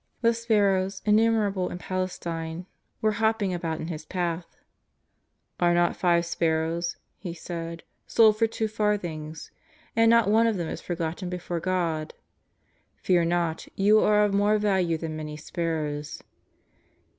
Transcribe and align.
The 0.21 0.33
sparrows, 0.33 1.03
innumerable 1.05 1.69
in 1.69 1.77
Palestine, 1.77 2.65
were 3.01 3.11
hop 3.21 3.37
ping 3.37 3.53
about 3.53 3.79
in 3.79 3.85
His 3.85 4.03
path. 4.03 4.57
"Are 5.59 5.75
not 5.75 5.95
five 5.95 6.25
sparrows," 6.25 6.97
He 7.19 7.35
said," 7.35 7.83
sold 8.07 8.35
for 8.39 8.47
two 8.47 8.67
farthings? 8.67 9.51
and 9.95 10.09
not 10.09 10.27
one 10.27 10.47
of 10.47 10.57
them 10.57 10.69
is 10.69 10.81
forgotten 10.81 11.29
before 11.29 11.59
God. 11.59 12.15
Fear 12.95 13.25
not, 13.25 13.67
you 13.75 13.99
are 13.99 14.23
of 14.23 14.33
more 14.33 14.57
value 14.57 14.97
than 14.97 15.15
many 15.15 15.37
sparrows." 15.37 16.23